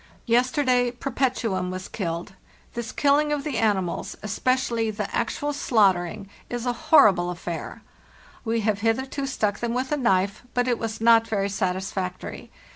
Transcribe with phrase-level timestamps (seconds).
[0.25, 2.33] Yesterday' Perpetuum' was killed.
[2.73, 7.83] This killing of the animals, especially the actual slaughtering, is a horri ble affair.
[8.43, 12.49] We have hitherto stuck them with a knife, but it was not very satisfactory.